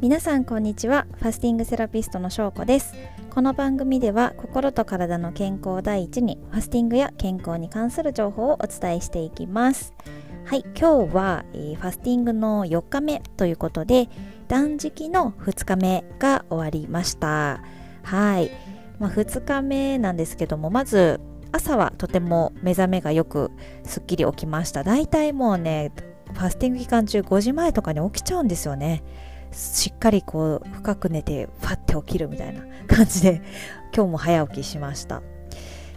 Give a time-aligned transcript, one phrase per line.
[0.00, 1.08] 皆さんこんにちは。
[1.16, 2.94] ファスティングセラピストのしょうこです。
[3.30, 9.92] この番組では心と体の健康第一にファスティングや健康に関する情報をお伝えしていきます。
[10.44, 14.08] はい今日は、えー、ファスティングの4日目ということで
[14.46, 17.60] 断食の2日目が終わりました。
[18.04, 18.52] はい、
[19.00, 21.20] まあ、2日目なんですけどもまず
[21.50, 23.50] 朝はとても目覚めがよく
[23.82, 24.84] すっきり起きました。
[24.84, 25.90] だいたいもうね
[26.34, 29.02] ファスティング期間中5時前とかに起きちゃうんですよね。
[29.52, 33.42] しっかりこう深く寝てファって起きるみたいな感じで
[33.94, 35.22] 今日も早起きしました。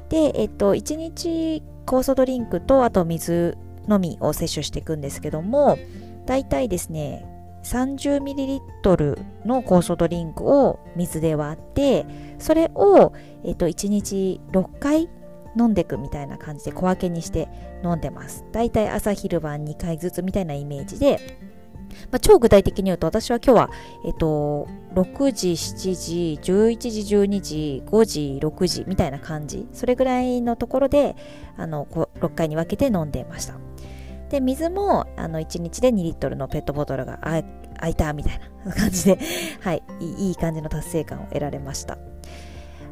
[0.10, 5.78] でえっと1日酵素ドリンクとあと水のみを摂取していくんですけども
[6.26, 7.26] だいたいですね
[7.64, 12.06] 30ml の酵素ドリンクを水で割って
[12.40, 13.14] それを、
[13.44, 15.10] えっと、1日6回
[15.58, 17.50] 飲んでいくみたいな感じで小分けにして
[17.84, 18.46] 飲んでます。
[18.52, 21.40] だいたい朝昼晩2回ずつみたいなイメージで
[22.12, 23.70] まあ、超具体的に言うと、私は今日は、
[24.06, 31.16] えっと、6時、7時、11時、12時、5時、6時みたいな感じ、それぐらいのところで、
[31.58, 33.56] あの、6回に分けて飲んでいました。
[34.30, 39.20] で、水も、あの、1日で2リットルのペットボトルが開いたみたいな感じで、
[39.60, 41.98] はい、いい感じの達成感を得られました。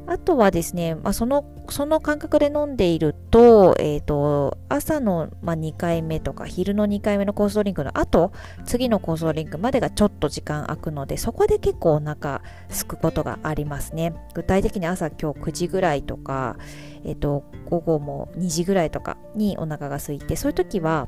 [0.10, 8.32] あとはですね、まあ、その、その感覚で飲んでいると、えっ、ー、と、朝の、まあ、2回目とか、昼の2回目のコースドリンクの後、
[8.66, 14.16] 次のコースドリンクまでがちょっと時間空くので、そこで結構お腹すくことがありますね。
[14.34, 16.58] 具体的に朝今日9時ぐらいとか、
[17.06, 21.08] えっ、ー、と、午後も2時ぐらいとかにお腹が空いて、そういう時は、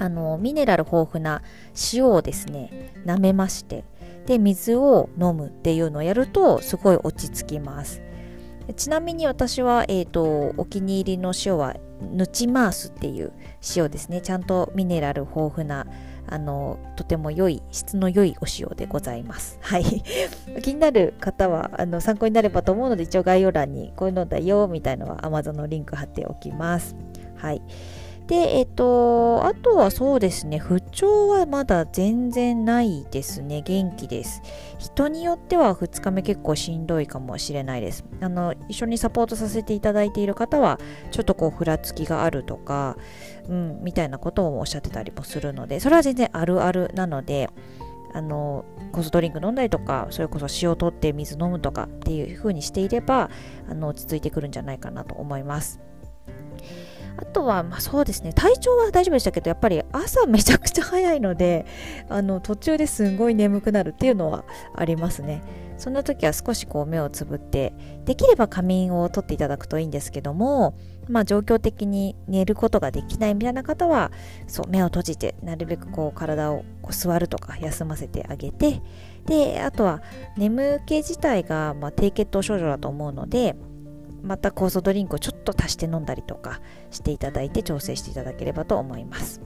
[0.00, 1.42] あの、ミネラル豊富な
[1.92, 3.84] 塩をですね、舐めまして、
[4.26, 8.02] で水を飲むっていうのをやるとすごい落ち着きます。
[8.76, 11.74] ちなみに私は、えーと、お気に入りの塩は
[12.12, 13.32] ヌチマースっていう
[13.76, 14.20] 塩ですね。
[14.20, 15.86] ちゃんとミネラル豊富な
[16.26, 19.58] あのとても良い質の良いお塩でございます。
[19.60, 19.84] はい。
[20.62, 26.94] 気になる方はあの参考になればと思うので一応概要欄にこういうのだよみたいのは Amazon のリンク貼っておきます。
[27.36, 27.62] はい。
[28.30, 33.60] で、えっと、あとはそうですね、不調はまだ全然ないですね。
[33.62, 34.40] 元気です。
[34.78, 38.04] 人によっては2日目結構しんどいかもしれないです。
[38.20, 40.78] あの、一緒にサポートさせていただいている方は、
[41.10, 42.96] ちょっとこう、ふらつきがあるとか、
[43.48, 47.50] うん、みたいなことをおっしゃってたりもするので、それは全然あるあるなので、
[48.12, 53.30] あのコスドリンク飲んだりとかそれこそ塩取って水飲むとかっていう風にしていれば
[53.68, 55.78] あの落ち着いてくるんじゃないかなと思います。
[57.16, 58.32] あとは、まあ、そうですね。
[58.32, 61.66] 体調は大丈夫でしたけどやっぱり朝めちゃくちゃ早いので
[62.08, 64.44] あの途中ですんごい眠くなるっていうのは
[64.74, 65.42] ありますね。
[65.80, 67.72] そんな時は少しこう目をつぶって
[68.04, 70.76] できれば仮眠をとっていただくといいんですけども
[71.08, 74.12] まあ状況的に寝ることができないみたいな方は
[74.46, 78.82] そう目を閉じてなるべくこう体をこう座るとか休ませてあげて
[79.24, 80.02] であとは
[80.36, 83.56] 眠気自体がま低血糖症状だと思うので
[84.22, 86.60] また酵素ドリンクをちょっと足して飲んだりとか
[86.90, 89.40] していただいて調整していただければと思います。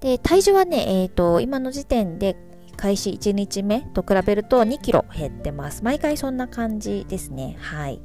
[0.00, 2.36] で体重はね、えーと、今の時点で
[2.76, 5.82] 開始1日目と比べると2キロ減ってます。
[5.82, 7.56] 毎回そんな感じですね。
[7.58, 8.00] はい。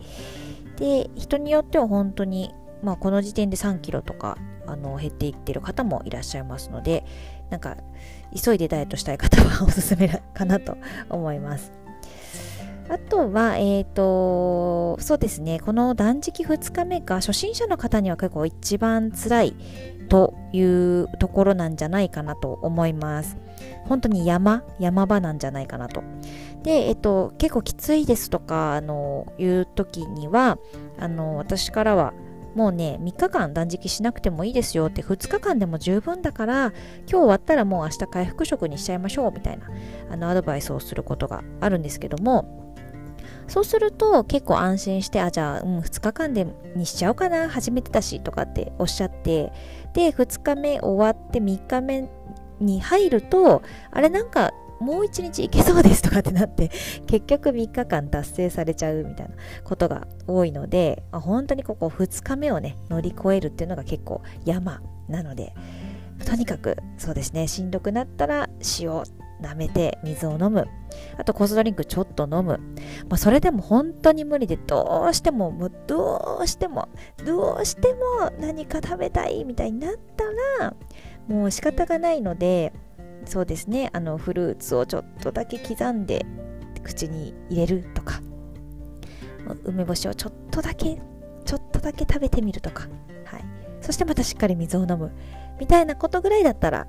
[0.78, 7.06] で、人によっては本当に、まあ、この時点で3キロとかあの減っていってる方もいらっしゃいますので、
[7.50, 7.76] なんか、
[8.34, 10.78] 急いでダイエットしたい方はおすすめかなと
[11.10, 11.81] 思います。
[12.92, 19.56] あとは、えっ、ー、と、そうですね、この断食2日目が初心者の方には結構一番辛い
[20.10, 23.38] というところなんじゃないかなと思います。
[23.86, 26.04] 本当に山、山場なんじゃないかなと。
[26.64, 30.58] で、えっと、結構きついですとか、あの、いう時には、
[31.00, 32.14] あの、私からは、
[32.56, 39.70] もうね、3日間断食しなくてもいいですよって、2日間でも十分だから、今日終わったらもう明日回復食にしちゃいましょうみたいな、
[40.12, 42.61] あの、アドバイスをすることがあるんですけども、
[43.52, 49.52] そうすると結構安心して、あ、じゃあ、うん、2日間でにしちゃおうかな、初めてだし、とかっておっしゃって、
[49.94, 52.10] で、2日目終わって3日目
[52.62, 53.62] に入ると、
[53.92, 56.72] あれなんか、もう1日いけそうですとかってなって、
[57.08, 65.54] 結局3日間達成されちゃうみたいなことが多いので、本当にここ2日目をね、乗り越えるっていうのが結構山なので、
[66.26, 68.48] とにかくそうですね、しんどくなったら
[68.80, 69.04] 塩
[69.42, 70.68] 舐めて水を飲む。
[71.18, 72.60] あと、コスドリンクちょっと飲む。
[73.10, 76.90] まあ、それでも本当に無理で、どうしても、もうどうしても、
[77.26, 80.26] どうしても何か食べたいみたいになった
[80.60, 80.74] ら、
[81.28, 82.74] もう仕方がないので、
[83.26, 86.26] そうですね、あの、フルーツをちょっとだけ刻んで
[86.84, 88.22] 口に入れるとか、
[89.64, 90.98] 梅干しをちょっとだけ、
[91.46, 92.88] ちょっとだけ食べてみるとか、
[93.26, 93.46] はい。
[93.82, 95.12] そしてまたしっかり水を飲む。
[95.60, 96.88] みたいなことぐらいだったら、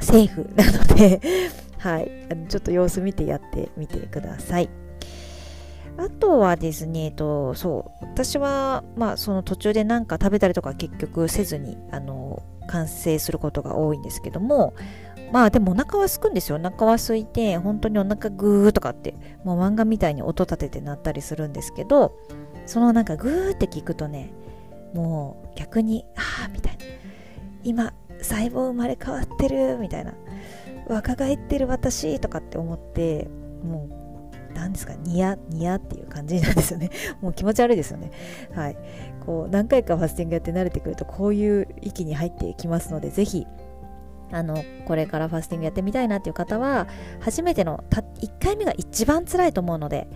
[0.00, 1.20] セーフなので
[1.84, 2.10] はい。
[2.30, 4.70] あのちょっと様子見てやってみてください。
[5.98, 8.04] あとはですね、えっと、そう。
[8.06, 14.72] 私は、まあ、その途中で何か食べたりとか結局せずにあの完成することが多いんですけども
[15.30, 16.56] まあでもお腹は空くんですよ。
[16.56, 19.14] お腹は空いて本当にお腹グーとかって
[19.44, 22.18] もう漫画みたいに音立ててなったりするんですけど
[22.64, 24.32] そのなんかグーって聞くとね
[24.94, 26.84] もう逆にああみたいな。
[27.62, 27.92] 今
[28.22, 30.14] 細胞生まれ変わってるみたいな。
[30.88, 33.28] 若返ってる私とかって思って
[33.62, 36.90] もう何ですかニヤニヤっていう感じなんですよね。
[37.20, 38.10] もう気持ち悪いですよね。
[38.52, 38.76] はい。
[39.26, 43.46] こう何回かファスティングやって慣れてくるとこういう域に入ってきますので是非
[44.30, 46.88] あのこれからファスティングやってみたいなっていう方は
[47.20, 50.08] 初めての1回目が一番辛いと思うので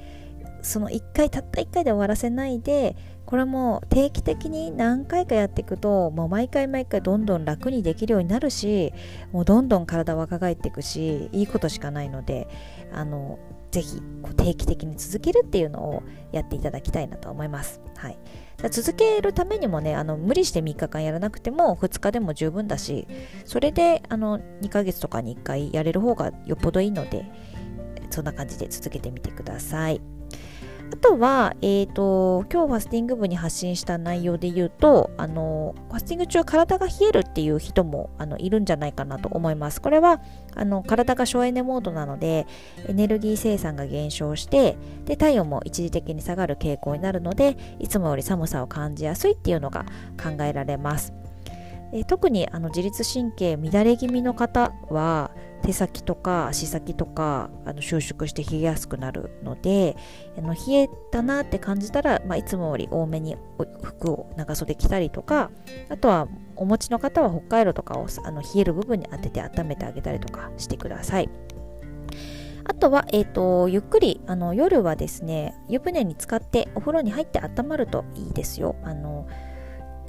[0.62, 2.96] その1回たった1回で終わらせないで
[3.26, 8.92] これも定期的に何回かやっていくともう毎回毎回どんどん楽にできるようになるし
[9.32, 12.48] もうどんどん体若返っていくしいいことしかないので
[12.92, 13.38] あの
[13.70, 16.02] ぜひこう定期的に続けるっていうのを
[16.32, 17.82] やっていただきたいなと思います。
[17.96, 18.18] はい、
[18.70, 23.06] 続けるためにもねあの無理して3日間やらなくても2日でも十分だし
[23.44, 27.30] それであの2ヶ月とかに1回やれる方がよっぽどいいので
[28.10, 30.17] そんな感じで続けてみてください。
[30.90, 39.82] あとは、えっ、ー、と、今日ファスティング部に発信した内容で言うと、あの、ファスティング中体が冷えるっていう人もあのいるんじゃないかなと思います。
[39.82, 40.20] これは、
[40.54, 42.46] あの、体が省エネモードなので、
[42.88, 49.84] エネルギー生産が減少して、で、体温も一時的に下がる傾向になるので、いつもより寒さを感じやすいっていうのが
[50.22, 51.12] 考えられます。
[51.92, 55.30] え特にあの自律神経乱れ気味の方は
[55.62, 59.96] 手先とか足先とかあの収縮して冷えやすくなるので
[60.36, 63.36] あの冷えたなって感じたら、まあ、いつもより多めに
[63.82, 65.50] 服を長袖着たりとか
[65.88, 71.28] あとはお持ちの方は北海道とかをあの冷える部分に当てて温めてあげたりとかしてください。
[72.64, 78.76] あとは、えーと、ゆっくりあの夜はですね湯船に浸かってお風呂に入って温まるといいですよ。
[78.84, 79.26] あの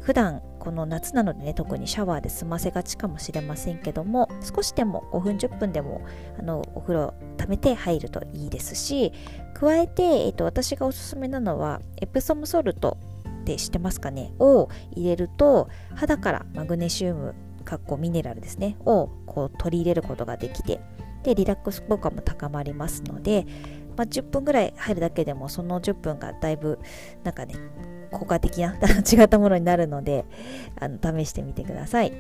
[0.02, 6.06] 普段この夏なのでね特にシャワーで済ませがちかもしれませんけども少しでも5分10分でも
[6.38, 9.14] あのお風呂溜めて入るといいですし
[9.54, 12.98] 加えて、えーと、私がおすすめなのはエプソムソルト
[13.42, 14.34] って知ってますかね？
[14.40, 17.36] を入れると肌からマグネシウム
[17.66, 20.82] かっこミネラルですねをこう取り入れることができて
[21.24, 23.46] でリラックス効果も高まりますので、
[23.96, 26.80] まあ、10分ぐらい入るだけでもその10分がだいぶ
[27.24, 27.56] なんかね
[28.12, 28.76] 効果的な
[29.12, 30.26] 違ったものになるので
[30.80, 32.14] あの試してみてください。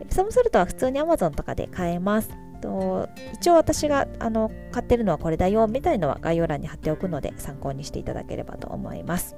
[0.00, 2.30] エプソムソルトは普通に Amazon とかで買えます。
[2.60, 9.36] と一応私があの買ってるのはこれだよみたいのは概要欄に貼っておくので参考にしていただければと思います。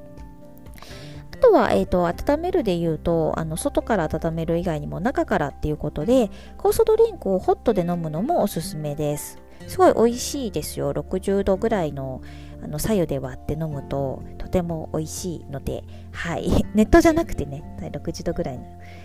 [1.32, 9.38] あとは、えーと、温めるで言うとあの外から温める以外にも中からっていうことで酵素ドリンクをホットで飲むのもおすすめです。
[9.66, 10.92] すごい美味しいですよ。
[10.92, 12.22] 60度ぐらいの
[12.62, 18.64] あの左右で割って飲むととても美味しいので、はい、 ネットじゃなくてね60度ぐらいの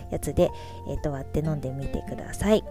[0.09, 0.49] やつで、
[0.87, 2.63] えー、と割って飲んでみてください。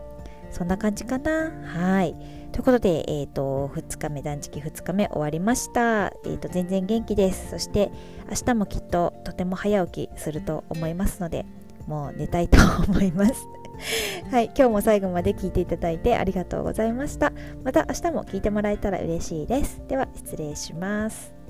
[0.50, 1.50] そんな感じかな？
[1.64, 2.14] はい。
[2.52, 7.50] ということで、えーと、2日目断食2日目終わりました、えーと、全然元気です。
[7.50, 7.90] そして
[8.28, 11.46] 明日もきっととても早起きすると思いますので
[11.86, 13.46] もう寝たいと思います。
[14.30, 17.32] はい、今日も最後まで聞いていただいてありがとうございました。
[17.64, 19.82] また明日も聞いてもらえたら嬉しいです。
[19.88, 21.41] では失礼します。